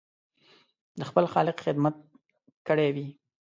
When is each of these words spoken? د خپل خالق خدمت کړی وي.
د 0.99 1.01
خپل 1.09 1.25
خالق 1.33 1.57
خدمت 1.65 1.95
کړی 2.67 2.89
وي. 2.95 3.07